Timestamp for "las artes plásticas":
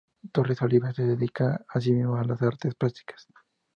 2.23-3.27